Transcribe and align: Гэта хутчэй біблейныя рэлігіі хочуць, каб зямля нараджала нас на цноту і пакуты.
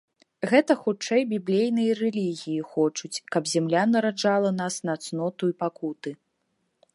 Гэта 0.51 0.75
хутчэй 0.85 1.21
біблейныя 1.33 1.97
рэлігіі 1.99 2.65
хочуць, 2.71 3.13
каб 3.35 3.43
зямля 3.53 3.83
нараджала 3.93 4.51
нас 4.61 4.79
на 4.91 4.95
цноту 5.05 5.43
і 5.55 5.57
пакуты. 5.63 6.09